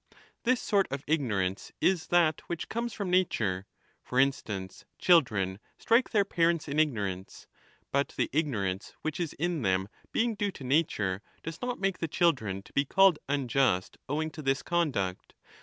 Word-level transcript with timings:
This 0.45 0.59
sort 0.59 0.87
of 0.89 1.03
ignorance 1.05 1.71
is 1.79 2.07
that 2.07 2.41
which 2.47 2.69
comes 2.69 2.91
from 2.91 3.11
nature; 3.11 3.67
for 4.01 4.19
instance, 4.19 4.83
children 4.97 5.59
strike 5.77 6.11
1195 6.11 6.11
their 6.11 6.25
parents 6.25 6.67
in 6.67 6.79
ignorance, 6.79 7.47
but 7.91 8.15
the 8.17 8.27
ignorance 8.33 8.95
which 9.03 9.19
is 9.19 9.33
in 9.33 9.61
them 9.61 9.87
being 10.11 10.33
due 10.33 10.51
to 10.53 10.63
nature 10.63 11.21
does 11.43 11.61
not 11.61 11.77
make 11.79 11.99
the 11.99 12.07
children 12.07 12.63
to 12.63 12.73
be 12.73 12.83
called 12.83 13.19
unjust 13.29 13.99
owing 14.09 14.31
to 14.31 14.41
this 14.41 14.63
conduct. 14.63 15.35